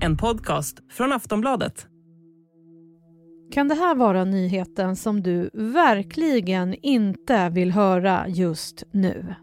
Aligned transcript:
En 0.00 0.16
podcast 0.16 0.78
från 0.90 1.12
Aftonbladet. 1.12 1.86
Kan 3.52 3.68
det 3.68 3.74
här 3.74 3.94
vara 3.94 4.24
nyheten 4.24 4.96
som 4.96 5.22
du 5.22 5.50
verkligen 5.54 6.74
inte 6.74 7.48
vill 7.48 7.70
höra 7.70 8.28
just 8.28 8.82
nu? 8.92 9.34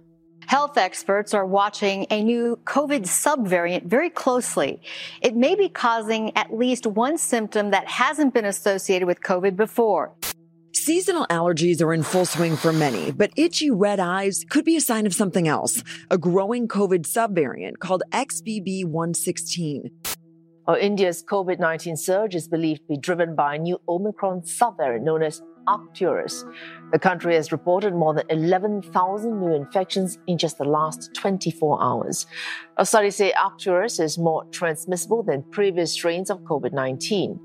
Health 0.48 0.78
experts 0.78 1.34
are 1.34 1.48
watching 1.48 2.06
a 2.10 2.24
new 2.24 2.56
COVID 2.64 3.06
subvariant 3.06 3.84
very 3.84 4.10
closely. 4.10 4.80
It 5.22 5.36
may 5.36 5.56
be 5.56 5.70
causing 5.74 6.32
at 6.36 6.48
least 6.60 6.86
one 6.86 7.18
symptom 7.18 7.72
that 7.72 7.84
hasn't 7.88 8.34
been 8.34 8.46
associated 8.46 9.08
with 9.08 9.20
COVID 9.22 9.56
before. 9.56 10.12
Seasonal 10.74 11.26
allergies 11.30 11.82
are 11.82 11.96
in 11.96 12.04
full 12.04 12.26
swing 12.26 12.56
for 12.56 12.72
many, 12.72 13.12
but 13.12 13.32
itchy 13.36 13.72
red 13.72 14.00
eyes 14.00 14.46
could 14.50 14.66
be 14.66 14.78
a 14.78 14.82
sign 14.82 15.08
of 15.08 15.14
something 15.14 15.48
else 15.48 15.84
a 16.12 16.18
growing 16.18 16.68
COVID 16.68 17.06
subvariant 17.06 17.80
called 17.80 18.04
XBB116. 18.12 20.15
Well, 20.68 20.78
India's 20.78 21.24
COVID 21.24 21.60
19 21.60 21.96
surge 21.96 22.34
is 22.34 22.48
believed 22.48 22.82
to 22.82 22.88
be 22.88 22.98
driven 22.98 23.36
by 23.36 23.56
a 23.56 23.60
new 23.60 23.80
Omicron 23.88 24.42
subvariant 24.42 25.04
known 25.04 25.22
as 25.22 25.44
Arcturus. 25.68 26.44
The 26.92 26.98
country 26.98 27.36
has 27.36 27.52
reported 27.52 27.94
more 27.94 28.16
than 28.16 28.24
11,000 28.30 29.40
new 29.40 29.54
infections 29.54 30.18
in 30.26 30.40
just 30.40 30.58
the 30.58 30.64
last 30.64 31.14
24 31.14 31.84
hours. 31.84 32.26
Studies 32.84 33.16
say 33.16 33.32
Arcturus 33.34 34.00
is 34.00 34.18
more 34.18 34.46
transmissible 34.52 35.22
than 35.22 35.44
previous 35.52 35.92
strains 35.92 36.32
of 36.32 36.40
COVID 36.40 36.74
19. 36.74 37.40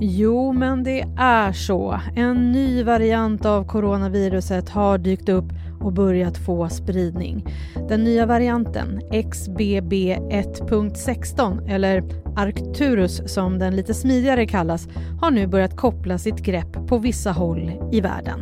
Jo, 0.00 0.52
men 0.52 0.84
det 0.84 1.04
är 1.16 1.52
så. 1.52 2.00
En 2.16 2.52
ny 2.52 2.82
variant 2.82 3.46
av 3.46 3.64
coronaviruset 3.64 4.68
har 4.68 4.98
dykt 4.98 5.28
upp 5.28 5.52
och 5.82 5.92
börjat 5.92 6.38
få 6.38 6.68
spridning. 6.68 7.44
Den 7.88 8.04
nya 8.04 8.26
varianten, 8.26 9.00
XBB 9.30 9.92
1.16 9.92 11.70
eller 11.70 12.02
Arcturus 12.36 13.32
som 13.34 13.58
den 13.58 13.76
lite 13.76 13.94
smidigare 13.94 14.46
kallas, 14.46 14.88
har 15.20 15.30
nu 15.30 15.46
börjat 15.46 15.76
koppla 15.76 16.18
sitt 16.18 16.38
grepp 16.38 16.86
på 16.88 16.98
vissa 16.98 17.32
håll 17.32 17.72
i 17.92 18.00
världen. 18.00 18.40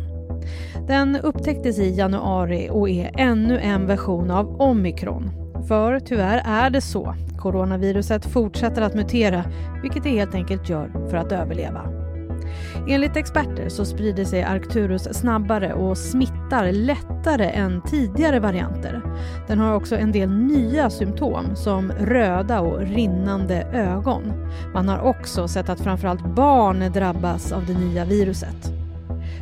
Den 0.87 1.15
upptäcktes 1.15 1.79
i 1.79 1.95
januari 1.95 2.69
och 2.71 2.89
är 2.89 3.11
ännu 3.17 3.59
en 3.59 3.87
version 3.87 4.31
av 4.31 4.61
omikron. 4.61 5.31
För 5.67 5.99
tyvärr 5.99 6.41
är 6.45 6.69
det 6.69 6.81
så. 6.81 7.15
Coronaviruset 7.37 8.25
fortsätter 8.25 8.81
att 8.81 8.95
mutera, 8.95 9.43
vilket 9.81 10.03
det 10.03 10.09
helt 10.09 10.35
enkelt 10.35 10.69
gör 10.69 11.07
för 11.09 11.17
att 11.17 11.31
överleva. 11.31 12.00
Enligt 12.87 13.17
experter 13.17 13.69
så 13.69 13.85
sprider 13.85 14.25
sig 14.25 14.43
Arcturus 14.43 15.03
snabbare 15.03 15.73
och 15.73 15.97
smittar 15.97 16.71
lättare 16.71 17.49
än 17.49 17.81
tidigare 17.81 18.39
varianter. 18.39 19.01
Den 19.47 19.59
har 19.59 19.75
också 19.75 19.95
en 19.95 20.11
del 20.11 20.29
nya 20.29 20.89
symptom 20.89 21.55
som 21.55 21.91
röda 21.91 22.61
och 22.61 22.79
rinnande 22.79 23.61
ögon. 23.73 24.21
Man 24.73 24.89
har 24.89 24.99
också 24.99 25.47
sett 25.47 25.69
att 25.69 25.81
framförallt 25.81 26.35
barn 26.35 26.91
drabbas 26.93 27.51
av 27.51 27.65
det 27.65 27.73
nya 27.73 28.05
viruset. 28.05 28.71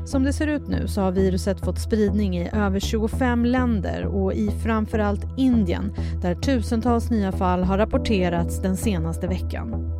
Som 0.05 0.23
det 0.23 0.33
ser 0.33 0.47
ut 0.47 0.67
nu 0.67 0.87
så 0.87 1.01
har 1.01 1.11
viruset 1.11 1.59
fått 1.59 1.79
spridning 1.79 2.37
i 2.37 2.49
över 2.53 2.79
25 2.79 3.45
länder 3.45 4.05
och 4.05 4.33
i 4.33 4.51
framförallt 4.63 5.25
Indien 5.37 5.93
där 6.21 6.35
tusentals 6.35 7.09
nya 7.09 7.31
fall 7.31 7.63
har 7.63 7.77
rapporterats 7.77 8.61
den 8.61 8.77
senaste 8.77 9.27
veckan. 9.27 9.98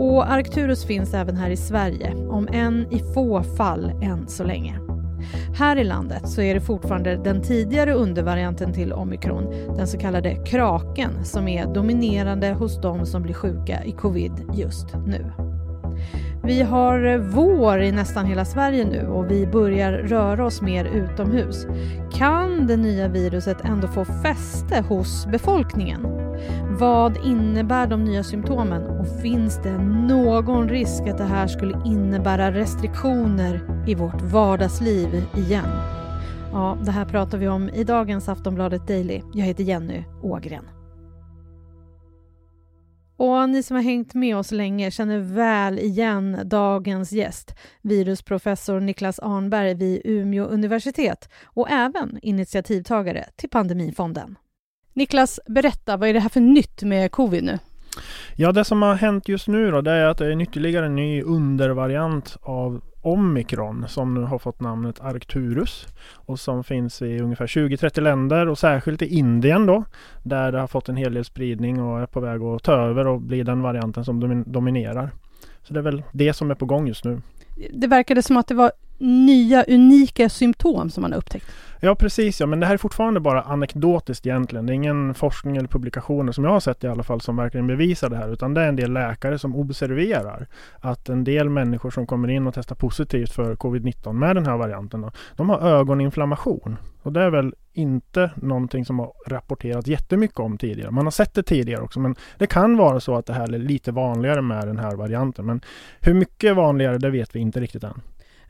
Och 0.00 0.32
Arcturus 0.32 0.84
finns 0.84 1.14
även 1.14 1.36
här 1.36 1.50
i 1.50 1.56
Sverige, 1.56 2.14
om 2.14 2.48
än 2.52 2.86
i 2.90 2.98
få 3.14 3.42
fall 3.42 3.92
än 4.02 4.28
så 4.28 4.44
länge. 4.44 4.78
Här 5.58 5.76
i 5.76 5.84
landet 5.84 6.28
så 6.28 6.42
är 6.42 6.54
det 6.54 6.60
fortfarande 6.60 7.16
den 7.16 7.42
tidigare 7.42 7.94
undervarianten 7.94 8.72
till 8.72 8.92
omikron, 8.92 9.44
den 9.76 9.86
så 9.86 9.98
kallade 9.98 10.34
kraken, 10.46 11.24
som 11.24 11.48
är 11.48 11.74
dominerande 11.74 12.52
hos 12.52 12.80
de 12.80 13.06
som 13.06 13.22
blir 13.22 13.34
sjuka 13.34 13.84
i 13.84 13.92
covid 13.92 14.32
just 14.54 14.86
nu. 15.06 15.32
Vi 16.44 16.62
har 16.62 17.18
vår 17.18 17.82
i 17.82 17.92
nästan 17.92 18.26
hela 18.26 18.44
Sverige 18.44 18.84
nu 18.84 19.06
och 19.06 19.30
vi 19.30 19.46
börjar 19.46 19.92
röra 19.92 20.46
oss 20.46 20.62
mer 20.62 20.84
utomhus. 20.84 21.66
Kan 22.12 22.66
det 22.66 22.76
nya 22.76 23.08
viruset 23.08 23.64
ändå 23.64 23.88
få 23.88 24.04
fäste 24.04 24.84
hos 24.88 25.26
befolkningen? 25.26 26.19
Vad 26.80 27.26
innebär 27.26 27.86
de 27.86 28.04
nya 28.04 28.22
symptomen 28.22 28.82
och 28.82 29.22
finns 29.22 29.60
det 29.62 29.78
någon 29.78 30.68
risk 30.68 31.02
att 31.02 31.18
det 31.18 31.24
här 31.24 31.46
skulle 31.46 31.82
innebära 31.86 32.52
restriktioner 32.52 33.84
i 33.86 33.94
vårt 33.94 34.22
vardagsliv 34.22 35.24
igen? 35.36 35.68
Ja, 36.52 36.78
det 36.84 36.90
här 36.90 37.04
pratar 37.04 37.38
vi 37.38 37.48
om 37.48 37.68
i 37.68 37.84
dagens 37.84 38.28
Aftonbladet 38.28 38.86
Daily. 38.86 39.22
Jag 39.34 39.46
heter 39.46 39.64
Jenny 39.64 40.04
Ågren. 40.22 40.64
Och 43.16 43.48
ni 43.48 43.62
som 43.62 43.76
har 43.76 43.82
hängt 43.82 44.14
med 44.14 44.36
oss 44.36 44.50
länge 44.50 44.90
känner 44.90 45.18
väl 45.18 45.78
igen 45.78 46.40
dagens 46.44 47.12
gäst, 47.12 47.54
virusprofessor 47.82 48.80
Niklas 48.80 49.18
Arnberg 49.18 49.74
vid 49.74 50.00
Umeå 50.04 50.44
universitet 50.44 51.28
och 51.44 51.70
även 51.70 52.18
initiativtagare 52.22 53.26
till 53.36 53.50
Pandemifonden. 53.50 54.36
Niklas, 54.92 55.40
berätta, 55.46 55.96
vad 55.96 56.08
är 56.08 56.14
det 56.14 56.20
här 56.20 56.28
för 56.28 56.40
nytt 56.40 56.82
med 56.82 57.12
covid 57.12 57.44
nu? 57.44 57.58
Ja, 58.36 58.52
det 58.52 58.64
som 58.64 58.82
har 58.82 58.94
hänt 58.94 59.28
just 59.28 59.48
nu 59.48 59.70
då, 59.70 59.80
det 59.80 59.90
är 59.90 60.06
att 60.06 60.18
det 60.18 60.26
är 60.26 60.42
ytterligare 60.42 60.86
en 60.86 60.96
ny 60.96 61.22
undervariant 61.22 62.36
av 62.42 62.80
omikron 63.02 63.84
som 63.88 64.14
nu 64.14 64.20
har 64.20 64.38
fått 64.38 64.60
namnet 64.60 65.00
Arcturus 65.00 65.86
och 66.14 66.40
som 66.40 66.64
finns 66.64 67.02
i 67.02 67.18
ungefär 67.18 67.46
20-30 67.46 68.00
länder 68.00 68.48
och 68.48 68.58
särskilt 68.58 69.02
i 69.02 69.06
Indien 69.06 69.66
då 69.66 69.84
där 70.22 70.52
det 70.52 70.60
har 70.60 70.66
fått 70.66 70.88
en 70.88 70.96
hel 70.96 71.14
del 71.14 71.24
spridning 71.24 71.82
och 71.82 72.00
är 72.00 72.06
på 72.06 72.20
väg 72.20 72.42
att 72.42 72.62
ta 72.62 72.72
över 72.72 73.06
och 73.06 73.20
bli 73.20 73.42
den 73.42 73.62
varianten 73.62 74.04
som 74.04 74.44
dominerar. 74.46 75.10
Så 75.62 75.74
det 75.74 75.80
är 75.80 75.84
väl 75.84 76.02
det 76.12 76.32
som 76.32 76.50
är 76.50 76.54
på 76.54 76.66
gång 76.66 76.88
just 76.88 77.04
nu. 77.04 77.22
Det 77.72 77.86
verkade 77.86 78.22
som 78.22 78.36
att 78.36 78.46
det 78.46 78.54
var 78.54 78.72
nya 79.00 79.64
unika 79.68 80.28
symptom 80.28 80.90
som 80.90 81.02
man 81.02 81.12
har 81.12 81.18
upptäckt. 81.18 81.46
Ja 81.82 81.94
precis 81.94 82.40
ja, 82.40 82.46
men 82.46 82.60
det 82.60 82.66
här 82.66 82.74
är 82.74 82.78
fortfarande 82.78 83.20
bara 83.20 83.42
anekdotiskt 83.42 84.26
egentligen. 84.26 84.66
Det 84.66 84.72
är 84.72 84.74
ingen 84.74 85.14
forskning 85.14 85.56
eller 85.56 85.68
publikationer 85.68 86.32
som 86.32 86.44
jag 86.44 86.50
har 86.50 86.60
sett 86.60 86.84
i 86.84 86.86
alla 86.86 87.02
fall 87.02 87.20
som 87.20 87.36
verkligen 87.36 87.66
bevisar 87.66 88.10
det 88.10 88.16
här. 88.16 88.32
Utan 88.32 88.54
det 88.54 88.62
är 88.62 88.68
en 88.68 88.76
del 88.76 88.92
läkare 88.92 89.38
som 89.38 89.56
observerar 89.56 90.46
att 90.78 91.08
en 91.08 91.24
del 91.24 91.48
människor 91.48 91.90
som 91.90 92.06
kommer 92.06 92.28
in 92.28 92.46
och 92.46 92.54
testar 92.54 92.76
positivt 92.76 93.32
för 93.32 93.54
covid-19 93.54 94.12
med 94.12 94.36
den 94.36 94.46
här 94.46 94.56
varianten. 94.56 95.00
Då, 95.00 95.10
de 95.36 95.48
har 95.48 95.60
ögoninflammation. 95.60 96.76
Och 97.02 97.12
det 97.12 97.22
är 97.22 97.30
väl 97.30 97.54
inte 97.72 98.30
någonting 98.36 98.84
som 98.84 98.98
har 98.98 99.12
rapporterats 99.26 99.86
jättemycket 99.86 100.38
om 100.38 100.58
tidigare. 100.58 100.90
Man 100.90 101.06
har 101.06 101.10
sett 101.10 101.34
det 101.34 101.42
tidigare 101.42 101.82
också 101.82 102.00
men 102.00 102.14
det 102.38 102.46
kan 102.46 102.76
vara 102.76 103.00
så 103.00 103.16
att 103.16 103.26
det 103.26 103.32
här 103.32 103.54
är 103.54 103.58
lite 103.58 103.92
vanligare 103.92 104.42
med 104.42 104.66
den 104.66 104.78
här 104.78 104.96
varianten. 104.96 105.46
Men 105.46 105.60
hur 106.00 106.14
mycket 106.14 106.56
vanligare 106.56 106.98
det 106.98 107.10
vet 107.10 107.36
vi 107.36 107.40
inte 107.40 107.60
riktigt 107.60 107.84
än. 107.84 108.00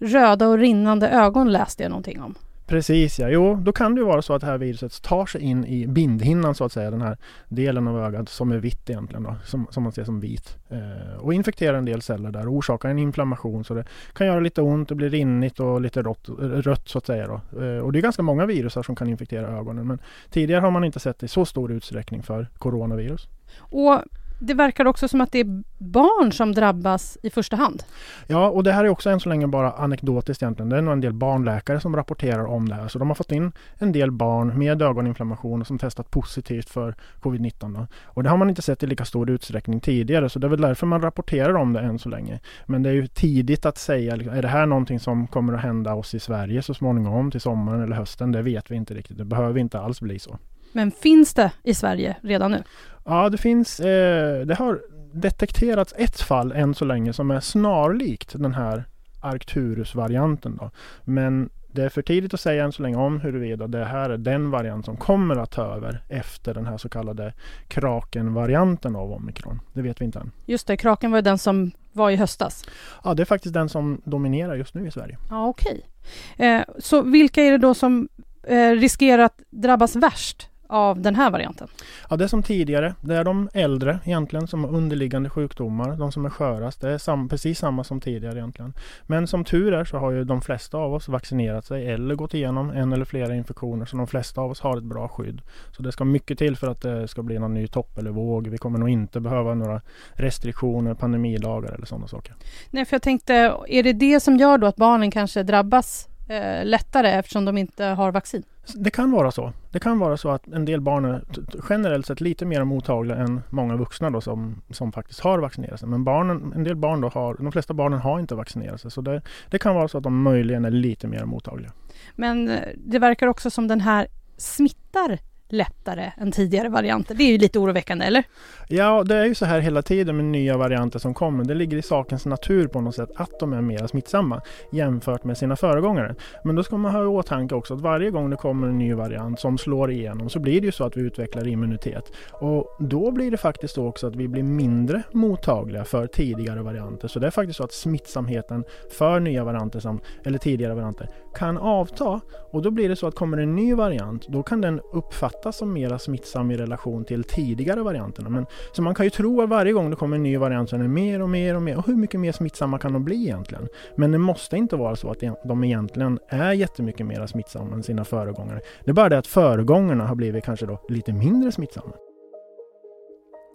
Röda 0.01 0.49
och 0.49 0.59
rinnande 0.59 1.09
ögon 1.09 1.53
läste 1.53 1.83
jag 1.83 1.91
någonting 1.91 2.23
om. 2.23 2.35
Precis 2.71 3.19
ja, 3.19 3.29
jo 3.29 3.55
då 3.55 3.73
kan 3.73 3.95
det 3.95 3.99
ju 3.99 4.07
vara 4.07 4.23
så 4.23 4.35
att 4.35 4.41
det 4.41 4.47
här 4.47 4.59
viruset 4.59 5.03
tar 5.03 5.27
sig 5.27 5.41
in 5.41 5.65
i 5.65 5.87
bindhinnan 5.87 6.55
så 6.55 6.65
att 6.65 6.73
säga, 6.73 6.91
den 6.91 7.01
här 7.03 7.17
delen 7.49 7.89
av 7.89 7.99
ögat 7.99 8.29
som 8.29 8.53
är 8.53 8.59
vitt 8.59 8.91
egentligen 8.91 9.23
då, 9.23 9.37
som, 9.45 9.67
som 9.71 9.83
man 9.83 9.93
ser 9.93 10.05
som 10.05 10.21
vit. 10.21 10.57
Eh, 10.69 11.17
och 11.19 11.35
infekterar 11.35 11.79
en 11.79 11.85
del 11.85 12.03
celler 12.03 12.31
där 12.31 12.49
och 12.49 12.55
orsakar 12.55 12.89
en 12.89 12.99
inflammation 12.99 13.65
så 13.65 13.75
det 13.75 13.85
kan 14.13 14.27
göra 14.27 14.41
lite 14.41 14.63
ont, 14.63 14.89
det 14.89 14.95
blir 14.95 15.11
rinnigt 15.11 15.61
och 15.61 15.81
lite 15.81 16.03
rått, 16.03 16.29
rött 16.39 16.89
så 16.89 16.99
att 16.99 17.07
säga 17.07 17.27
då. 17.27 17.63
Eh, 17.63 17.79
och 17.79 17.93
det 17.93 17.99
är 17.99 18.03
ganska 18.03 18.23
många 18.23 18.47
virusar 18.47 18.83
som 18.83 18.97
kan 18.97 19.09
infektera 19.09 19.59
ögonen 19.59 19.87
men 19.87 19.99
tidigare 20.31 20.61
har 20.61 20.71
man 20.71 20.85
inte 20.85 21.01
sett 21.01 21.19
det 21.19 21.25
i 21.25 21.29
så 21.29 21.45
stor 21.45 21.73
utsträckning 21.73 22.23
för 22.23 22.47
coronavirus. 22.59 23.29
Och 23.59 23.99
det 24.41 24.55
verkar 24.55 24.85
också 24.85 25.09
som 25.09 25.21
att 25.21 25.33
det 25.33 25.39
är 25.39 25.63
barn 25.79 26.33
som 26.33 26.53
drabbas 26.53 27.19
i 27.23 27.31
första 27.31 27.57
hand. 27.57 27.83
Ja, 28.27 28.49
och 28.49 28.65
det 28.65 28.73
här 28.73 28.85
är 28.85 28.89
också 28.89 29.11
än 29.11 29.21
så 29.21 29.29
länge 29.29 29.47
bara 29.47 29.73
anekdotiskt 29.73 30.43
egentligen. 30.43 30.69
Det 30.69 30.77
är 30.77 30.83
nog 30.83 30.93
en 30.93 31.01
del 31.01 31.13
barnläkare 31.13 31.81
som 31.81 31.97
rapporterar 31.97 32.45
om 32.45 32.69
det 32.69 32.75
här. 32.75 32.89
Så 32.89 32.99
de 32.99 33.09
har 33.09 33.15
fått 33.15 33.33
in 33.33 33.53
en 33.79 33.93
del 33.93 34.11
barn 34.11 34.59
med 34.59 34.83
ögoninflammation 34.83 35.65
som 35.65 35.79
testat 35.79 36.11
positivt 36.11 36.71
för 36.71 36.95
covid-19. 37.21 37.87
Och 38.05 38.23
det 38.23 38.29
har 38.29 38.37
man 38.37 38.49
inte 38.49 38.63
sett 38.63 38.83
i 38.83 38.87
lika 38.87 39.05
stor 39.05 39.31
utsträckning 39.31 39.81
tidigare, 39.81 40.29
så 40.29 40.39
det 40.39 40.47
är 40.47 40.49
väl 40.49 40.61
därför 40.61 40.87
man 40.87 41.03
rapporterar 41.03 41.55
om 41.55 41.73
det 41.73 41.81
än 41.81 41.99
så 41.99 42.09
länge. 42.09 42.41
Men 42.67 42.83
det 42.83 42.91
är 42.91 42.95
ju 42.95 43.07
tidigt 43.07 43.67
att 43.67 43.79
säga, 43.79 44.17
liksom, 44.17 44.37
är 44.37 44.43
det 44.43 44.49
här 44.49 44.67
någonting 44.67 45.01
som 45.01 45.27
kommer 45.27 45.53
att 45.53 45.61
hända 45.61 45.95
oss 45.95 46.15
i 46.15 46.21
Sverige 46.21 46.63
så 46.63 46.75
småningom 46.75 47.31
till 47.31 47.41
sommaren 47.41 47.83
eller 47.83 47.97
hösten? 47.97 48.33
Det 48.33 48.43
vet 48.43 48.71
vi 48.71 48.77
inte 48.77 48.95
riktigt. 48.95 49.19
Det 49.19 49.25
behöver 49.25 49.61
inte 49.61 49.81
alls 49.81 50.01
bli 50.01 50.19
så. 50.19 50.39
Men 50.73 50.91
finns 50.91 51.35
det 51.35 51.53
i 51.63 51.75
Sverige 51.75 52.17
redan 52.23 52.51
nu? 52.51 52.63
Ja, 53.05 53.29
det 53.29 53.39
finns. 53.39 53.81
Eh, 53.81 54.47
det 54.47 54.55
har 54.55 54.81
detekterats 55.13 55.95
ett 55.97 56.21
fall 56.21 56.53
än 56.53 56.75
så 56.75 56.85
länge 56.85 57.13
som 57.13 57.31
är 57.31 57.41
snarlikt 57.41 58.33
den 58.39 58.55
här 58.55 58.85
Arcturus-varianten. 59.21 60.57
Då. 60.57 60.71
Men 61.05 61.51
det 61.73 61.83
är 61.83 61.89
för 61.89 62.03
tidigt 62.03 62.35
att 62.35 62.41
säga 62.41 62.65
än 62.65 62.73
så 62.73 62.83
länge 62.83 62.97
om 62.97 63.21
huruvida 63.21 63.67
det 63.67 63.85
här 63.85 64.11
är 64.11 64.19
den 64.19 64.51
variant 64.51 64.85
som 64.85 64.97
kommer 64.97 65.37
att 65.37 65.51
ta 65.51 65.63
över 65.63 66.03
efter 66.09 66.55
den 66.55 66.67
här 66.67 66.79
så 66.79 66.89
kallade 66.89 67.35
Kraken-varianten 67.69 68.97
av 68.97 69.13
omikron. 69.13 69.61
Det 69.73 69.83
vet 69.83 70.01
vi 70.01 70.05
inte 70.05 70.19
än. 70.19 70.33
Just 70.47 70.67
det, 70.67 70.77
Kraken 70.77 71.11
var 71.11 71.23
den 71.23 71.39
som 71.39 71.71
var 71.93 72.11
i 72.11 72.17
höstas. 72.17 72.65
Ja, 73.05 73.15
det 73.15 73.23
är 73.23 73.25
faktiskt 73.25 73.55
den 73.55 73.69
som 73.69 74.01
dominerar 74.05 74.55
just 74.55 74.75
nu 74.75 74.87
i 74.87 74.91
Sverige. 74.91 75.19
Ja, 75.31 75.49
Okej. 75.49 75.87
Okay. 76.35 76.47
Eh, 76.47 76.65
så 76.79 77.03
vilka 77.03 77.43
är 77.43 77.51
det 77.51 77.59
då 77.59 77.75
som 77.75 78.09
eh, 78.43 78.71
riskerar 78.71 79.23
att 79.23 79.41
drabbas 79.51 79.97
värst 79.97 80.50
av 80.71 81.01
den 81.01 81.15
här 81.15 81.31
varianten? 81.31 81.69
Ja, 82.11 82.17
det 82.17 82.25
är 82.25 82.29
som 82.29 82.43
tidigare. 82.43 82.95
Det 83.01 83.17
är 83.17 83.25
de 83.25 83.49
äldre 83.55 83.99
egentligen 84.05 84.47
som 84.47 84.65
har 84.65 84.71
underliggande 84.75 85.31
sjukdomar. 85.31 85.97
De 85.97 86.13
som 86.13 86.25
är 86.25 86.31
skörast. 86.31 86.81
Det 86.81 86.91
är 86.91 86.99
sam 86.99 87.29
precis 87.29 87.59
samma 87.59 87.85
som 87.85 88.01
tidigare 88.01 88.39
egentligen. 88.39 88.75
Men 89.07 89.27
som 89.27 89.45
tur 89.45 89.75
är 89.75 89.85
så 89.85 89.99
har 89.99 90.11
ju 90.11 90.25
de 90.25 90.41
flesta 90.41 90.79
av 90.79 90.95
oss 90.95 91.09
vaccinerat 91.09 91.65
sig 91.65 91.91
eller 91.91 92.15
gått 92.15 92.35
igenom 92.35 92.71
en 92.71 92.93
eller 92.93 93.05
flera 93.05 93.35
infektioner. 93.35 93.87
Så 93.87 93.97
de 93.97 94.07
flesta 94.07 94.41
av 94.41 94.51
oss 94.51 94.61
har 94.61 94.77
ett 94.77 94.85
bra 94.85 95.09
skydd. 95.09 95.43
Så 95.77 95.83
det 95.83 95.93
ska 95.93 96.05
mycket 96.05 96.39
till 96.39 96.57
för 96.57 96.67
att 96.67 96.83
det 96.83 97.09
ska 97.09 97.23
bli 97.23 97.39
någon 97.39 97.55
ny 97.55 97.67
topp 97.67 97.99
eller 97.99 98.11
våg. 98.11 98.49
Vi 98.49 98.59
kommer 98.59 98.79
nog 98.79 98.89
inte 98.89 99.21
behöva 99.21 99.55
några 99.55 99.81
restriktioner, 100.13 100.95
pandemilagar 100.95 101.73
eller 101.73 101.87
sådana 101.87 102.09
saker. 102.09 102.35
Nej, 102.71 102.85
för 102.85 102.95
jag 102.95 103.03
tänkte, 103.03 103.55
är 103.69 103.83
det 103.83 103.93
det 103.93 104.21
som 104.21 104.37
gör 104.37 104.59
då 104.59 104.67
att 104.67 104.77
barnen 104.77 105.11
kanske 105.11 105.43
drabbas 105.43 106.09
eh, 106.29 106.65
lättare 106.65 107.09
eftersom 107.11 107.45
de 107.45 107.59
inte 107.59 107.85
har 107.85 108.13
vaccin? 108.13 108.43
Det 108.75 108.91
kan 108.91 109.11
vara 109.11 109.31
så. 109.31 109.53
Det 109.71 109.79
kan 109.79 109.99
vara 109.99 110.17
så 110.17 110.31
att 110.31 110.49
en 110.49 110.65
del 110.65 110.81
barn 110.81 111.05
är 111.05 111.25
generellt 111.69 112.07
sett 112.07 112.21
lite 112.21 112.45
mer 112.45 112.65
mottagliga 112.65 113.17
än 113.17 113.43
många 113.51 113.77
vuxna 113.77 114.11
då 114.11 114.21
som, 114.21 114.63
som 114.71 114.93
faktiskt 114.93 115.21
har 115.21 115.39
vaccinerat 115.39 115.81
sig. 115.81 115.89
Men 115.89 116.05
barnen, 116.05 116.53
en 116.57 116.65
del 116.65 116.77
barn 116.77 117.01
då 117.01 117.09
har, 117.09 117.35
de 117.35 117.53
flesta 117.53 117.75
barnen 117.75 118.01
har 118.01 118.21
inte 118.21 118.35
vaccinerat 118.35 118.81
sig. 118.81 118.91
Så 118.91 119.01
det, 119.01 119.23
det 119.51 119.59
kan 119.59 119.75
vara 119.75 119.89
så 119.89 119.99
att 119.99 120.05
de 120.05 120.23
möjligen 120.23 120.65
är 120.65 120.71
lite 120.71 121.07
mer 121.09 121.25
mottagliga. 121.25 121.73
Men 122.17 122.49
eh, 122.49 122.69
det 122.77 122.99
verkar 122.99 123.27
också 123.27 123.51
som 123.51 123.69
den 123.69 123.81
här 123.81 124.07
smittar 124.37 125.19
lättare 125.53 126.13
än 126.17 126.33
tidigare 126.33 126.69
varianter. 126.69 127.15
Det 127.15 127.25
är 127.25 127.33
ju 127.33 127.39
lite 127.39 127.59
oroväckande, 127.59 128.05
eller? 128.05 128.25
Ja, 128.69 129.05
det 129.05 129.17
är 129.17 129.25
ju 129.25 129.35
så 129.35 129.45
här 129.45 129.61
hela 129.61 129.83
tiden 129.83 130.17
med 130.17 130.25
nya 130.25 130.57
varianter 130.57 130.99
som 130.99 131.15
kommer. 131.15 131.45
Det 131.45 131.55
ligger 131.55 131.77
i 131.77 131.83
sakens 131.83 132.27
natur 132.27 132.67
på 132.67 132.81
något 132.81 132.95
sätt 132.95 133.11
att 133.17 133.41
de 133.41 133.53
är 133.53 133.61
mer 133.61 133.87
smittsamma 133.87 134.41
jämfört 134.73 135.25
med 135.25 135.39
sina 135.39 135.57
föregångare. 135.57 136.15
Men 136.45 136.57
då 136.57 136.63
ska 136.63 136.77
man 136.77 136.93
ha 136.93 137.03
i 137.03 137.07
åtanke 137.07 137.55
också 137.55 137.75
att 137.75 137.81
varje 137.81 138.11
gång 138.11 138.31
det 138.31 138.37
kommer 138.37 138.69
en 138.69 138.79
ny 138.79 138.95
variant 138.95 139.41
som 139.41 139.59
slår 139.59 139.91
igenom 139.91 140.29
så 140.29 140.39
blir 140.39 140.61
det 140.61 140.67
ju 140.67 140.73
så 140.73 140.85
att 140.85 140.97
vi 140.97 141.01
utvecklar 141.01 141.49
immunitet. 141.49 142.13
Och 142.33 142.77
då 142.79 143.11
blir 143.11 143.31
det 143.31 143.37
faktiskt 143.37 143.75
så 143.75 143.87
också 143.87 144.07
att 144.07 144.17
vi 144.17 144.29
blir 144.29 144.43
mindre 144.43 145.03
mottagliga 145.13 145.85
för 145.85 146.07
tidigare 146.07 146.63
varianter. 146.63 147.09
Så 147.09 147.19
det 147.19 147.27
är 147.27 147.31
faktiskt 147.31 147.57
så 147.57 147.65
att 147.65 147.73
smittsamheten 147.73 148.65
för 148.91 149.21
nya 149.21 149.45
varianter 149.45 149.81
som, 149.81 150.01
eller 150.25 150.39
tidigare 150.39 150.75
varianter 150.75 151.09
kan 151.35 151.59
avta. 151.59 152.21
Och 152.53 152.63
då 152.63 152.71
blir 152.71 152.89
det 152.89 152.97
så 152.97 153.07
att 153.07 153.15
kommer 153.15 153.39
en 153.39 153.55
ny 153.55 153.75
variant, 153.75 154.29
då 154.29 154.43
kan 154.43 154.61
den 154.61 154.81
uppfatta 154.93 155.40
uppfattas 155.41 155.57
som 155.57 155.73
mera 155.73 155.99
smittsam 155.99 156.51
i 156.51 156.57
relation 156.57 157.05
till 157.05 157.25
tidigare 157.25 157.83
varianterna. 157.83 158.29
Men, 158.29 158.47
så 158.73 158.83
man 158.83 158.95
kan 158.95 159.07
ju 159.07 159.11
tro 159.11 159.43
att 159.43 159.49
varje 159.49 159.73
gång 159.73 159.91
det 159.91 159.97
kommer 159.97 160.17
en 160.17 160.23
ny 160.23 160.39
variant 160.39 160.71
så 160.71 160.77
är 160.77 160.81
den 160.81 160.93
mer 160.93 161.23
och 161.23 161.29
mer 161.29 161.57
och 161.57 161.63
mer. 161.63 161.79
Och 161.79 161.87
hur 161.87 161.97
mycket 161.97 162.21
mer 162.21 162.33
smittsamma 162.33 162.79
kan 162.79 162.93
de 162.93 163.05
bli 163.05 163.23
egentligen? 163.23 163.69
Men 163.97 164.13
det 164.13 164.19
måste 164.19 164.57
inte 164.57 164.77
vara 164.77 164.97
så 164.97 165.11
att 165.11 165.23
e- 165.23 165.35
de 165.45 165.65
egentligen 165.65 166.19
är 166.29 166.53
jättemycket 166.53 167.07
mer 167.07 167.27
smittsamma 167.27 167.75
än 167.75 167.83
sina 167.83 168.05
föregångare. 168.05 168.61
Det 168.85 168.91
är 168.91 168.95
bara 168.95 169.09
det 169.09 169.19
att 169.19 169.27
föregångarna 169.27 170.07
har 170.07 170.15
blivit 170.15 170.45
kanske 170.45 170.67
då 170.67 170.81
lite 170.89 171.13
mindre 171.13 171.53
smittsamma. 171.53 171.93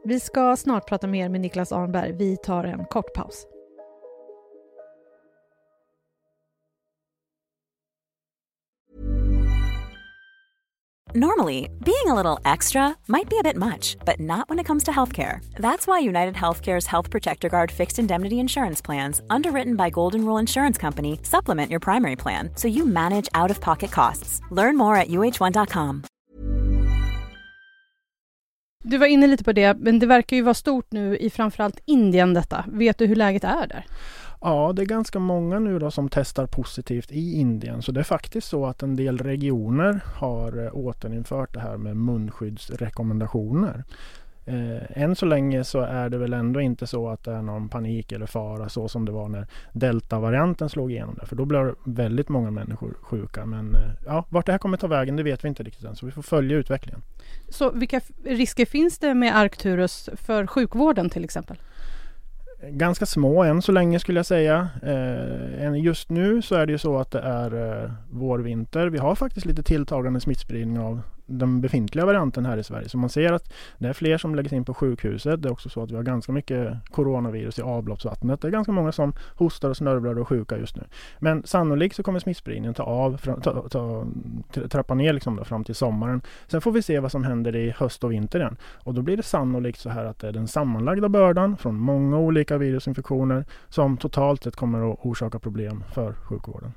Vi 0.06 0.20
ska 0.20 0.56
snart 0.56 0.88
prata 0.88 1.08
mer 1.08 1.30
med 1.30 1.42
Niklas 1.42 1.72
Arnberg. 1.72 2.12
Vi 2.12 2.38
tar 2.38 2.64
en 2.64 2.86
kort 2.86 3.14
paus. 3.14 3.48
Normally, 11.16 11.70
being 11.82 12.08
a 12.08 12.14
little 12.14 12.40
extra 12.44 12.98
might 13.08 13.30
be 13.30 13.38
a 13.40 13.44
bit 13.44 13.56
much, 13.56 13.96
but 14.04 14.20
not 14.20 14.50
when 14.50 14.60
it 14.60 14.66
comes 14.66 14.84
to 14.84 14.92
healthcare. 14.92 15.40
That's 15.58 15.88
why 15.88 16.00
United 16.00 16.36
Healthcare's 16.36 16.88
Health 16.88 17.10
Protector 17.10 17.48
Guard 17.48 17.72
fixed 17.72 18.00
indemnity 18.00 18.36
insurance 18.38 18.82
plans, 18.82 19.22
underwritten 19.30 19.78
by 19.78 19.90
Golden 19.90 20.26
Rule 20.26 20.42
Insurance 20.42 20.78
Company, 20.82 21.20
supplement 21.24 21.72
your 21.72 21.80
primary 21.80 22.16
plan 22.18 22.50
so 22.56 22.68
you 22.68 22.86
manage 22.86 23.30
out 23.34 23.52
of 23.52 23.62
pocket 23.62 23.92
costs. 23.92 24.42
Learn 24.52 24.76
more 24.78 24.98
at 24.98 25.08
uh1.com. 25.08 26.04
Du 28.84 28.98
var 28.98 29.08
inne 29.08 29.28
lite 29.28 29.44
på 29.44 29.52
det, 29.52 29.78
men 29.78 30.00
det 30.00 30.06
verkar 30.06 30.36
ju 30.36 30.42
vara 30.42 30.54
stort 30.54 30.92
nu 30.92 31.18
i 31.18 31.30
framförallt 31.30 31.80
Indien 31.86 32.34
detta. 32.34 32.66
Vet 32.68 32.98
du 32.98 33.06
hur 33.06 33.16
läget 33.16 33.44
är 33.44 33.68
där? 33.68 33.86
Ja, 34.42 34.74
det 34.76 34.82
är 34.82 34.86
ganska 34.86 35.20
många 35.20 35.60
nu 35.60 35.80
då 35.80 35.92
som 35.92 36.10
testar 36.10 36.46
positivt 36.46 37.12
i 37.12 37.40
Indien. 37.40 37.82
Så 37.82 37.92
det 37.92 38.00
är 38.00 38.04
faktiskt 38.04 38.48
så 38.48 38.66
att 38.66 38.84
en 38.84 38.96
del 38.96 39.18
regioner 39.18 40.04
har 40.16 40.66
eh, 40.66 40.76
återinfört 40.76 41.54
det 41.54 41.60
här 41.60 41.78
med 41.78 41.98
munskyddsrekommendationer. 41.98 43.84
Eh, 44.48 45.02
än 45.02 45.16
så 45.16 45.26
länge 45.26 45.64
så 45.64 45.80
är 45.80 46.10
det 46.10 46.18
väl 46.18 46.34
ändå 46.34 46.62
inte 46.62 46.88
så 46.88 47.10
att 47.10 47.24
det 47.24 47.32
är 47.32 47.42
någon 47.42 47.70
panik 47.70 48.12
eller 48.12 48.26
fara 48.26 48.70
så 48.70 48.88
som 48.88 49.06
det 49.06 49.12
var 49.12 49.28
när 49.28 49.48
deltavarianten 49.72 50.70
slog 50.70 50.92
igenom 50.92 51.16
där. 51.16 51.26
För 51.26 51.36
då 51.36 51.46
blev 51.46 51.76
väldigt 51.84 52.30
många 52.30 52.52
människor 52.52 52.98
sjuka. 53.02 53.46
Men 53.46 53.76
eh, 53.76 53.82
ja, 54.06 54.26
vart 54.30 54.46
det 54.46 54.52
här 54.52 54.60
kommer 54.60 54.78
ta 54.78 54.88
vägen 54.88 55.16
det 55.16 55.24
vet 55.24 55.44
vi 55.44 55.48
inte 55.48 55.64
riktigt 55.64 55.84
än. 55.84 55.96
Så 55.96 56.06
vi 56.06 56.12
får 56.12 56.22
följa 56.22 56.58
utvecklingen. 56.58 57.02
Så 57.50 57.72
vilka 57.72 58.02
risker 58.24 58.66
finns 58.66 59.00
det 59.00 59.14
med 59.14 59.38
Arcturus 59.38 60.10
för 60.14 60.48
sjukvården 60.48 61.10
till 61.10 61.24
exempel? 61.24 61.58
Ganska 62.70 63.06
små 63.06 63.44
än 63.44 63.62
så 63.62 63.72
länge 63.72 64.00
skulle 64.00 64.20
jag 64.20 64.26
säga. 64.26 64.70
Eh, 64.84 65.76
just 65.76 66.10
nu 66.10 66.42
så 66.42 66.56
är 66.56 66.66
det 66.66 66.72
ju 66.72 66.78
så 66.78 66.98
att 66.98 67.12
det 67.12 67.20
är 67.20 67.84
eh, 67.84 67.92
vår-vinter. 68.12 68.88
Vi 68.88 68.98
har 68.98 69.16
faktiskt 69.16 69.46
lite 69.46 69.64
tilltagande 69.64 70.20
smittspridning 70.20 70.80
av 70.80 71.02
den 71.26 71.62
befintliga 71.62 72.06
varianten 72.06 72.46
här 72.46 72.58
i 72.58 72.64
Sverige. 72.64 72.90
Så 72.90 72.98
man 72.98 73.10
ser 73.10 73.34
att 73.34 73.54
det 73.78 73.88
är 73.88 73.94
fler 73.94 74.18
som 74.18 74.36
läggs 74.36 74.54
in 74.54 74.66
på 74.66 74.74
sjukhuset. 74.74 75.42
Det 75.42 75.50
är 75.50 75.52
också 75.52 75.70
så 75.70 75.84
att 75.84 75.92
vi 75.92 75.96
har 75.96 76.04
ganska 76.04 76.32
mycket 76.32 76.74
coronavirus 76.92 77.60
i 77.60 77.62
avloppsvattnet. 77.62 78.42
Det 78.42 78.48
är 78.48 78.52
ganska 78.52 78.72
många 78.72 78.92
som 78.92 79.14
hostar 79.36 79.70
och 79.70 79.78
snörvlar 79.78 80.14
och 80.14 80.20
är 80.20 80.26
sjuka 80.26 80.58
just 80.58 80.76
nu. 80.76 80.84
Men 81.20 81.44
sannolikt 81.46 81.96
så 81.96 82.04
kommer 82.04 82.20
smittspridningen 82.20 82.74
ta 82.74 82.84
av, 82.84 83.18
ta, 83.18 83.70
ta, 83.70 84.06
trappa 84.70 84.94
ner 84.94 85.14
liksom 85.14 85.36
då, 85.36 85.44
fram 85.44 85.64
till 85.64 85.76
sommaren. 85.76 86.22
Sen 86.48 86.62
får 86.62 86.72
vi 86.72 86.82
se 86.82 87.00
vad 87.00 87.12
som 87.12 87.24
händer 87.24 87.56
i 87.56 87.70
höst 87.78 88.04
och 88.04 88.12
vinter 88.12 88.40
igen. 88.40 88.58
Och 88.64 88.94
då 88.94 89.02
blir 89.02 89.18
det 89.18 89.24
sannolikt 89.24 89.80
så 89.80 89.90
här 89.90 90.06
att 90.06 90.20
det 90.20 90.28
är 90.28 90.32
den 90.32 90.48
sammanlagda 90.48 91.10
bördan 91.10 91.58
från 91.58 91.76
många 91.76 92.18
olika 92.18 92.58
virusinfektioner 92.58 93.46
som 93.70 93.98
totalt 93.98 94.44
sett 94.44 94.56
kommer 94.56 94.92
att 94.92 95.00
orsaka 95.02 95.40
problem 95.40 95.84
för 95.94 96.14
sjukvården. 96.14 96.72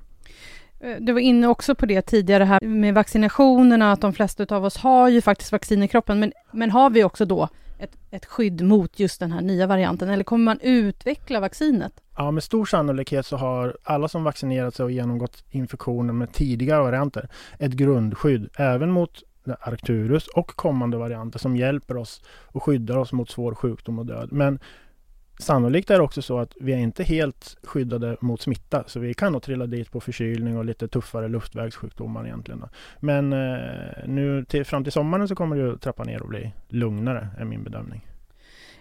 Eh, 0.80 0.96
du 1.00 1.12
var 1.12 1.20
inne 1.20 1.46
också 1.46 1.74
på 1.74 1.86
det 1.86 2.02
tidigare 2.02 2.44
här 2.44 2.60
med 2.60 2.94
vaccinationerna, 2.94 3.92
att 3.92 4.00
de 4.00 4.12
flesta 4.12 4.56
av 4.56 4.64
oss 4.64 4.76
har 4.76 5.08
ju 5.08 5.20
faktiskt 5.20 5.52
vaccin 5.52 5.82
i 5.82 5.88
kroppen, 5.88 6.20
men, 6.20 6.32
men 6.52 6.70
har 6.70 6.90
vi 6.90 7.04
också 7.04 7.24
då 7.24 7.48
ett, 7.78 7.96
ett 8.10 8.26
skydd 8.26 8.60
mot 8.62 9.00
just 9.00 9.20
den 9.20 9.32
här 9.32 9.40
nya 9.40 9.66
varianten, 9.66 10.08
eller 10.08 10.24
kommer 10.24 10.44
man 10.44 10.58
utveckla 10.62 11.40
vaccinet? 11.40 11.92
Ja, 12.16 12.30
med 12.30 12.42
stor 12.42 12.64
sannolikhet 12.64 13.26
så 13.26 13.36
har 13.36 13.76
alla 13.82 14.08
som 14.08 14.24
vaccinerat 14.24 14.74
sig 14.74 14.84
och 14.84 14.90
genomgått 14.90 15.44
infektioner 15.50 16.12
med 16.12 16.32
tidigare 16.32 16.82
varianter 16.82 17.28
ett 17.58 17.72
grundskydd, 17.72 18.48
även 18.56 18.90
mot 18.90 19.22
Arcturus 19.60 20.28
och 20.28 20.46
kommande 20.46 20.96
varianter 20.96 21.38
som 21.38 21.56
hjälper 21.56 21.96
oss 21.96 22.22
och 22.46 22.62
skyddar 22.62 22.96
oss 22.96 23.12
mot 23.12 23.30
svår 23.30 23.54
sjukdom 23.54 23.98
och 23.98 24.06
död. 24.06 24.28
Men 24.32 24.58
Sannolikt 25.40 25.90
är 25.90 25.94
det 25.94 26.02
också 26.02 26.22
så 26.22 26.38
att 26.38 26.52
vi 26.60 26.72
är 26.72 26.78
inte 26.78 27.04
helt 27.04 27.56
skyddade 27.62 28.16
mot 28.20 28.40
smitta 28.40 28.84
så 28.86 29.00
vi 29.00 29.14
kan 29.14 29.32
nog 29.32 29.42
trilla 29.42 29.66
dit 29.66 29.90
på 29.90 30.00
förkylning 30.00 30.56
och 30.56 30.64
lite 30.64 30.88
tuffare 30.88 31.28
luftvägssjukdomar 31.28 32.26
egentligen. 32.26 32.60
Då. 32.60 32.68
Men 33.00 33.32
eh, 33.32 34.06
nu 34.06 34.44
till, 34.44 34.64
fram 34.64 34.84
till 34.84 34.92
sommaren 34.92 35.28
så 35.28 35.34
kommer 35.34 35.56
det 35.56 35.72
att 35.72 35.82
trappa 35.82 36.04
ner 36.04 36.22
och 36.22 36.28
bli 36.28 36.52
lugnare 36.68 37.28
är 37.38 37.44
min 37.44 37.64
bedömning. 37.64 38.06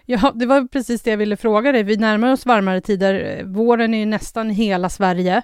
Ja, 0.04 0.32
det 0.34 0.46
var 0.46 0.68
precis 0.68 1.02
det 1.02 1.10
jag 1.10 1.16
ville 1.16 1.36
fråga 1.36 1.72
dig. 1.72 1.82
Vi 1.82 1.96
närmar 1.96 2.32
oss 2.32 2.46
varmare 2.46 2.80
tider. 2.80 3.44
Våren 3.44 3.94
är 3.94 3.98
ju 3.98 4.06
nästan 4.06 4.50
hela 4.50 4.88
Sverige. 4.88 5.42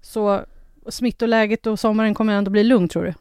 Så 0.00 0.40
smittoläget 0.88 1.66
och 1.66 1.78
sommaren 1.78 2.14
kommer 2.14 2.32
ändå 2.32 2.50
bli 2.50 2.64
lugn 2.64 2.88
tror 2.88 3.04
du? 3.04 3.14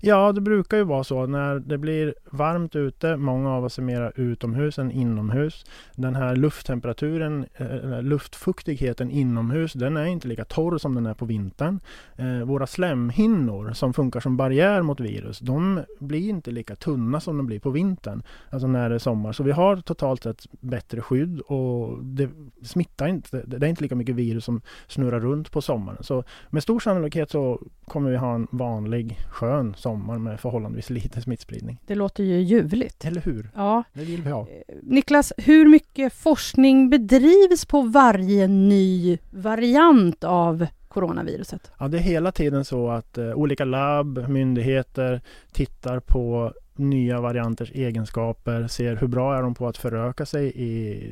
Ja, 0.00 0.32
det 0.32 0.40
brukar 0.40 0.76
ju 0.76 0.84
vara 0.84 1.04
så 1.04 1.26
när 1.26 1.58
det 1.58 1.78
blir 1.78 2.14
varmt 2.30 2.76
ute. 2.76 3.16
Många 3.16 3.50
av 3.50 3.64
oss 3.64 3.78
är 3.78 3.82
mera 3.82 4.10
utomhus 4.10 4.78
än 4.78 4.90
inomhus. 4.90 5.64
Den 5.96 6.16
här 6.16 6.36
lufttemperaturen, 6.36 7.46
eh, 7.54 8.02
luftfuktigheten 8.02 9.10
inomhus, 9.10 9.72
den 9.72 9.96
är 9.96 10.04
inte 10.04 10.28
lika 10.28 10.44
torr 10.44 10.78
som 10.78 10.94
den 10.94 11.06
är 11.06 11.14
på 11.14 11.24
vintern. 11.24 11.80
Eh, 12.16 12.44
våra 12.44 12.66
slemhinnor 12.66 13.72
som 13.72 13.92
funkar 13.92 14.20
som 14.20 14.36
barriär 14.36 14.82
mot 14.82 15.00
virus, 15.00 15.38
de 15.38 15.80
blir 16.00 16.28
inte 16.28 16.50
lika 16.50 16.76
tunna 16.76 17.20
som 17.20 17.36
de 17.36 17.46
blir 17.46 17.60
på 17.60 17.70
vintern. 17.70 18.22
Alltså 18.50 18.68
när 18.68 18.88
det 18.88 18.94
är 18.94 18.98
sommar. 18.98 19.32
Så 19.32 19.42
vi 19.42 19.52
har 19.52 19.76
totalt 19.76 20.22
sett 20.22 20.46
bättre 20.60 21.00
skydd 21.00 21.40
och 21.40 22.04
det 22.04 22.30
smittar 22.62 23.08
inte. 23.08 23.42
Det 23.46 23.66
är 23.66 23.70
inte 23.70 23.82
lika 23.82 23.94
mycket 23.94 24.14
virus 24.14 24.44
som 24.44 24.60
snurrar 24.86 25.20
runt 25.20 25.50
på 25.50 25.62
sommaren. 25.62 26.02
Så 26.02 26.24
med 26.50 26.62
stor 26.62 26.80
sannolikhet 26.80 27.30
så 27.30 27.60
kommer 27.84 28.10
vi 28.10 28.16
ha 28.16 28.34
en 28.34 28.46
vanlig 28.50 29.18
skön 29.30 29.61
sommar 29.76 30.18
med 30.18 30.40
förhållandevis 30.40 30.90
lite 30.90 31.20
smittspridning. 31.20 31.80
Det 31.86 31.94
låter 31.94 32.24
ju 32.24 32.40
ljuvligt. 32.40 33.04
Eller 33.04 33.20
hur? 33.20 33.50
Ja. 33.54 33.84
Det 33.92 34.04
vill 34.04 34.22
vi 34.22 34.30
ha. 34.30 34.40
Eh, 34.40 34.74
Niklas, 34.82 35.32
hur 35.36 35.68
mycket 35.68 36.12
forskning 36.12 36.90
bedrivs 36.90 37.64
på 37.66 37.82
varje 37.82 38.46
ny 38.46 39.18
variant 39.30 40.24
av 40.24 40.66
coronaviruset? 40.88 41.70
Ja, 41.78 41.88
det 41.88 41.98
är 41.98 42.02
hela 42.02 42.32
tiden 42.32 42.64
så 42.64 42.90
att 42.90 43.18
eh, 43.18 43.32
olika 43.34 43.64
labb, 43.64 44.28
myndigheter 44.28 45.20
tittar 45.52 46.00
på 46.00 46.52
nya 46.74 47.20
varianters 47.20 47.72
egenskaper, 47.74 48.66
ser 48.66 48.96
hur 48.96 49.06
bra 49.06 49.36
är 49.36 49.42
de 49.42 49.54
på 49.54 49.68
att 49.68 49.76
föröka 49.76 50.26
sig 50.26 50.52
i 50.54 51.02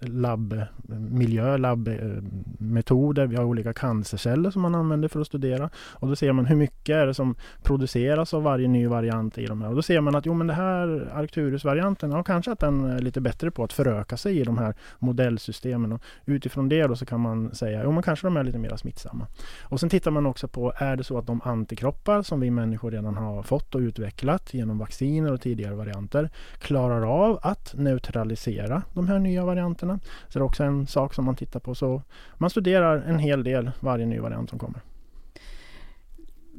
labbmiljö, 0.00 1.56
labbmetoder. 1.56 3.22
Eh, 3.22 3.28
vi 3.28 3.36
har 3.36 3.44
olika 3.44 3.72
cancerceller 3.72 4.50
som 4.50 4.62
man 4.62 4.74
använder 4.74 5.08
för 5.08 5.20
att 5.20 5.26
studera. 5.26 5.70
Och 5.76 6.08
då 6.08 6.16
ser 6.16 6.32
man 6.32 6.46
hur 6.46 6.56
mycket 6.56 6.94
är 6.94 7.06
det 7.06 7.14
som 7.14 7.34
produceras 7.62 8.34
av 8.34 8.42
varje 8.42 8.68
ny 8.68 8.86
variant 8.86 9.38
i 9.38 9.46
de 9.46 9.62
här. 9.62 9.68
Och 9.68 9.74
då 9.74 9.82
ser 9.82 10.00
man 10.00 10.14
att 10.14 10.26
jo 10.26 10.34
men 10.34 10.46
det 10.46 10.54
här 10.54 11.10
Arcturus-varianten, 11.14 12.10
ja 12.10 12.22
kanske 12.22 12.52
att 12.52 12.58
den 12.58 12.84
är 12.84 12.98
lite 12.98 13.20
bättre 13.20 13.50
på 13.50 13.64
att 13.64 13.72
föröka 13.72 14.16
sig 14.16 14.38
i 14.38 14.44
de 14.44 14.58
här 14.58 14.74
modellsystemen. 14.98 15.92
Och 15.92 16.02
utifrån 16.24 16.68
det 16.68 16.86
då 16.86 16.96
så 16.96 17.06
kan 17.06 17.20
man 17.20 17.54
säga, 17.54 17.80
jo 17.84 17.92
men 17.92 18.02
kanske 18.02 18.26
de 18.26 18.36
är 18.36 18.44
lite 18.44 18.58
mer 18.58 18.76
smittsamma. 18.76 19.26
Och 19.62 19.80
sen 19.80 19.88
tittar 19.88 20.10
man 20.10 20.26
också 20.26 20.48
på, 20.48 20.72
är 20.76 20.96
det 20.96 21.04
så 21.04 21.18
att 21.18 21.26
de 21.26 21.40
antikroppar 21.44 22.22
som 22.22 22.40
vi 22.40 22.50
människor 22.50 22.90
redan 22.90 23.16
har 23.16 23.42
fått 23.42 23.74
och 23.74 23.78
utvecklat 23.80 24.54
genom 24.58 24.78
vacciner 24.78 25.32
och 25.32 25.40
tidigare 25.40 25.74
varianter 25.74 26.30
klarar 26.58 27.26
av 27.26 27.38
att 27.42 27.74
neutralisera 27.74 28.82
de 28.94 29.08
här 29.08 29.18
nya 29.18 29.44
varianterna. 29.44 30.00
Så 30.28 30.38
det 30.38 30.42
är 30.42 30.46
också 30.46 30.64
en 30.64 30.86
sak 30.86 31.14
som 31.14 31.24
man 31.24 31.36
tittar 31.36 31.60
på. 31.60 31.74
Så 31.74 32.02
man 32.34 32.50
studerar 32.50 33.02
en 33.02 33.18
hel 33.18 33.44
del 33.44 33.70
varje 33.80 34.06
ny 34.06 34.18
variant 34.18 34.50
som 34.50 34.58
kommer. 34.58 34.80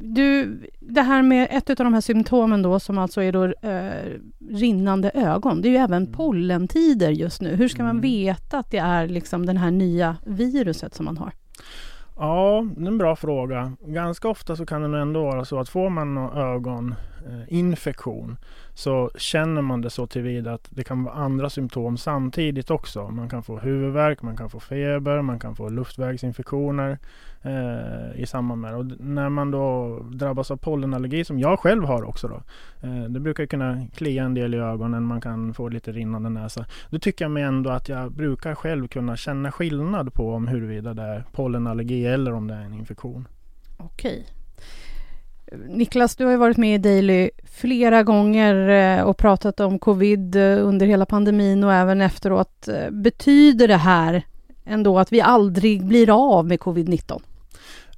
Du, 0.02 0.60
det 0.80 1.02
här 1.02 1.22
med 1.22 1.48
ett 1.52 1.70
av 1.70 1.76
de 1.76 1.94
här 1.94 2.02
symptomen 2.02 2.62
då 2.62 2.80
som 2.80 2.98
alltså 2.98 3.22
är 3.22 3.32
då 3.32 3.44
eh, 3.46 4.20
rinnande 4.50 5.12
ögon. 5.14 5.62
Det 5.62 5.68
är 5.68 5.72
ju 5.72 5.78
även 5.78 6.04
mm. 6.04 6.14
pollentider 6.14 7.10
just 7.10 7.42
nu. 7.42 7.56
Hur 7.56 7.68
ska 7.68 7.84
man 7.84 7.90
mm. 7.90 8.02
veta 8.02 8.60
att 8.60 8.72
det 8.72 8.78
är 8.78 9.08
liksom 9.08 9.46
den 9.46 9.58
här 9.58 9.72
nya 9.72 10.16
viruset 10.26 10.96
som 10.96 11.06
man 11.06 11.18
har? 11.18 11.32
Ja, 12.18 12.68
det 12.78 12.84
är 12.84 12.88
en 12.88 12.98
bra 12.98 13.16
fråga. 13.16 13.72
Ganska 13.86 14.28
ofta 14.28 14.56
så 14.56 14.66
kan 14.66 14.92
det 14.92 15.00
ändå 15.00 15.24
vara 15.24 15.46
så 15.46 15.60
att 15.60 15.70
får 15.70 15.90
man 15.90 16.18
Eh, 17.28 17.54
infektion, 17.54 18.38
så 18.74 19.12
känner 19.16 19.62
man 19.62 19.82
det 19.82 19.90
så 19.90 20.08
tillvida 20.08 20.54
att 20.54 20.68
det 20.70 20.84
kan 20.84 21.04
vara 21.04 21.16
andra 21.16 21.50
symptom 21.50 21.98
samtidigt 21.98 22.72
också. 22.72 23.08
Man 23.08 23.30
kan 23.30 23.44
få 23.44 23.58
huvudvärk, 23.58 24.22
man 24.22 24.38
kan 24.38 24.50
få 24.50 24.60
feber, 24.60 25.22
man 25.22 25.40
kan 25.40 25.56
få 25.56 25.70
luftvägsinfektioner 25.70 26.98
eh, 27.42 28.22
i 28.22 28.26
samband 28.26 28.62
med 28.62 28.72
det. 28.72 28.78
Och 28.78 28.86
när 29.00 29.30
man 29.30 29.52
då 29.52 30.00
drabbas 30.12 30.52
av 30.52 30.58
pollenallergi, 30.58 31.26
som 31.26 31.40
jag 31.40 31.60
själv 31.60 31.84
har 31.84 32.04
också 32.04 32.28
då, 32.28 32.42
eh, 32.88 33.04
det 33.04 33.20
brukar 33.20 33.46
kunna 33.46 33.88
klia 33.96 34.24
en 34.24 34.34
del 34.34 34.54
i 34.54 34.58
ögonen, 34.58 35.04
man 35.04 35.22
kan 35.22 35.54
få 35.54 35.70
lite 35.70 35.92
rinnande 35.92 36.30
näsa. 36.30 36.66
Då 36.90 37.00
tycker 37.00 37.26
jag 37.26 37.32
mig 37.32 37.44
ändå 37.44 37.70
att 37.70 37.90
jag 37.90 38.12
brukar 38.12 38.56
själv 38.56 38.88
kunna 38.88 39.18
känna 39.18 39.52
skillnad 39.52 40.14
på 40.14 40.34
om 40.34 40.48
huruvida 40.48 40.94
det 40.94 41.04
är 41.04 41.24
pollenallergi 41.32 42.06
eller 42.06 42.34
om 42.34 42.48
det 42.48 42.54
är 42.54 42.62
en 42.62 42.74
infektion. 42.74 43.28
Okej. 43.78 44.39
Niklas, 45.52 46.16
du 46.16 46.26
har 46.26 46.32
ju 46.32 46.38
varit 46.38 46.58
med 46.58 46.76
i 46.76 46.78
Daily 46.78 47.30
flera 47.44 48.04
gånger 48.04 48.70
eh, 48.70 49.04
och 49.04 49.18
pratat 49.18 49.60
om 49.60 49.80
covid 49.80 50.36
eh, 50.36 50.68
under 50.68 50.86
hela 50.86 51.06
pandemin 51.06 51.64
och 51.64 51.74
även 51.74 52.02
efteråt. 52.02 52.68
Eh, 52.68 52.90
betyder 52.92 53.68
det 53.68 53.78
här 53.78 54.26
ändå 54.66 55.00
att 55.00 55.12
vi 55.12 55.22
aldrig 55.22 55.86
blir 55.86 56.36
av 56.36 56.46
med 56.46 56.60
covid-19? 56.60 57.22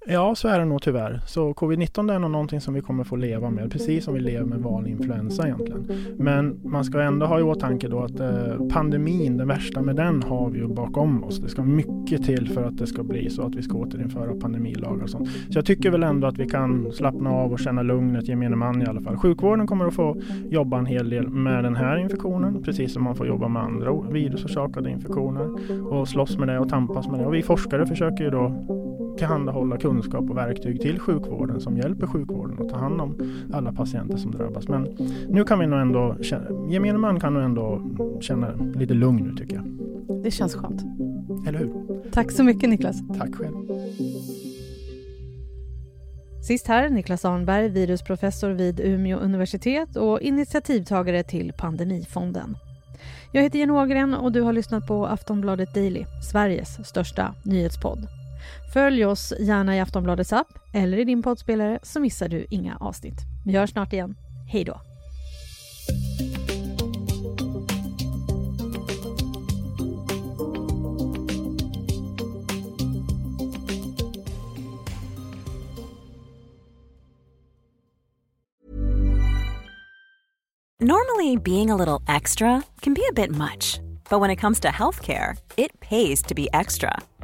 Ja, 0.05 0.35
så 0.35 0.47
är 0.47 0.59
det 0.59 0.65
nog 0.65 0.81
tyvärr. 0.81 1.21
Så 1.25 1.53
covid-19 1.53 2.13
är 2.13 2.19
nog 2.19 2.31
någonting 2.31 2.61
som 2.61 2.73
vi 2.73 2.81
kommer 2.81 3.03
få 3.03 3.15
leva 3.15 3.49
med, 3.49 3.71
precis 3.71 4.03
som 4.03 4.13
vi 4.13 4.19
lever 4.19 4.45
med 4.45 4.59
vanlig 4.59 4.91
influensa 4.91 5.47
egentligen. 5.47 5.87
Men 6.17 6.59
man 6.63 6.83
ska 6.83 7.01
ändå 7.01 7.25
ha 7.25 7.39
i 7.39 7.41
åtanke 7.41 7.87
då 7.87 8.03
att 8.03 8.19
eh, 8.19 8.67
pandemin, 8.73 9.37
det 9.37 9.45
värsta 9.45 9.81
med 9.81 9.95
den 9.95 10.23
har 10.23 10.49
vi 10.49 10.59
ju 10.59 10.67
bakom 10.67 11.23
oss. 11.23 11.39
Det 11.39 11.49
ska 11.49 11.63
mycket 11.63 12.23
till 12.23 12.49
för 12.49 12.63
att 12.63 12.77
det 12.77 12.87
ska 12.87 13.03
bli 13.03 13.29
så 13.29 13.41
att 13.41 13.55
vi 13.55 13.61
ska 13.61 13.77
återinföra 13.77 14.35
pandemilagar 14.35 15.03
och 15.03 15.09
sånt. 15.09 15.29
Så 15.29 15.57
jag 15.57 15.65
tycker 15.65 15.91
väl 15.91 16.03
ändå 16.03 16.27
att 16.27 16.37
vi 16.37 16.47
kan 16.47 16.91
slappna 16.91 17.29
av 17.29 17.51
och 17.51 17.59
känna 17.59 17.81
lugnet, 17.81 18.27
gemene 18.27 18.55
man 18.55 18.81
i 18.81 18.85
alla 18.85 19.01
fall. 19.01 19.17
Sjukvården 19.17 19.67
kommer 19.67 19.85
att 19.85 19.93
få 19.93 20.21
jobba 20.49 20.77
en 20.77 20.85
hel 20.85 21.09
del 21.09 21.29
med 21.29 21.63
den 21.63 21.75
här 21.75 21.97
infektionen, 21.97 22.63
precis 22.63 22.93
som 22.93 23.03
man 23.03 23.15
får 23.15 23.27
jobba 23.27 23.47
med 23.47 23.61
andra 23.61 24.01
virusorsakade 24.11 24.89
infektioner 24.89 25.49
och 25.93 26.07
slåss 26.07 26.37
med 26.37 26.47
det 26.47 26.59
och 26.59 26.69
tampas 26.69 27.07
med 27.07 27.19
det. 27.19 27.25
Och 27.25 27.33
vi 27.33 27.41
forskare 27.41 27.85
försöker 27.85 28.23
ju 28.23 28.29
då 28.29 28.65
tillhandahålla 29.21 29.77
kunskap 29.77 30.29
och 30.29 30.37
verktyg 30.37 30.81
till 30.81 30.99
sjukvården 30.99 31.61
som 31.61 31.77
hjälper 31.77 32.07
sjukvården 32.07 32.57
att 32.61 32.69
ta 32.69 32.77
hand 32.77 33.01
om 33.01 33.15
alla 33.53 33.73
patienter 33.73 34.17
som 34.17 34.31
drabbas. 34.31 34.67
Men 34.67 34.97
nu 35.29 35.43
kan 35.43 35.59
vi 35.59 35.67
nog 35.67 35.79
ändå, 35.79 36.15
gemene 36.69 36.97
man 36.97 37.19
kan 37.19 37.33
nog 37.33 37.43
ändå 37.43 37.81
känna 38.21 38.51
lite 38.75 38.93
lugn 38.93 39.23
nu 39.23 39.35
tycker 39.35 39.55
jag. 39.55 39.65
Det 40.23 40.31
känns 40.31 40.55
skönt. 40.55 40.81
Eller 41.47 41.59
hur? 41.59 41.71
Tack 42.11 42.31
så 42.31 42.43
mycket 42.43 42.69
Niklas. 42.69 43.01
Tack 43.17 43.35
själv. 43.35 43.55
Sist 46.47 46.67
här 46.67 46.89
Niklas 46.89 47.25
Arnberg, 47.25 47.69
virusprofessor 47.69 48.49
vid 48.49 48.79
Umeå 48.79 49.17
universitet 49.17 49.95
och 49.95 50.21
initiativtagare 50.21 51.23
till 51.23 51.53
Pandemifonden. 51.57 52.57
Jag 53.31 53.41
heter 53.41 53.59
Jenny 53.59 53.73
Ågren 53.73 54.13
och 54.13 54.31
du 54.31 54.41
har 54.41 54.53
lyssnat 54.53 54.87
på 54.87 55.05
Aftonbladet 55.05 55.73
Daily, 55.73 56.05
Sveriges 56.31 56.87
största 56.87 57.35
nyhetspodd. 57.43 58.20
Följ 58.73 59.05
oss 59.05 59.33
gärna 59.39 59.75
i 59.75 59.79
Aftonbladets 59.79 60.33
app 60.33 60.59
eller 60.73 60.97
i 60.97 61.03
din 61.03 61.23
poddspelare 61.23 61.79
så 61.83 61.99
missar 61.99 62.27
du 62.27 62.45
inga 62.49 62.77
avsnitt. 62.77 63.21
Vi 63.45 63.57
hörs 63.57 63.69
snart 63.69 63.93
igen. 63.93 64.15
Hej 64.47 64.63
då! 64.63 64.81
Normally 80.83 81.37
being 81.37 81.69
a 81.69 81.75
little 81.75 82.01
extra 82.07 82.63
can 82.81 82.95
be 82.95 83.03
a 83.07 83.13
bit 83.13 83.29
much, 83.29 83.79
but 84.09 84.19
when 84.19 84.31
it 84.31 84.37
comes 84.37 84.59
to 84.61 84.69
healthcare, 84.69 85.37
it 85.55 85.79
pays 85.79 86.23
to 86.23 86.33
be 86.33 86.47
extra. 86.53 86.97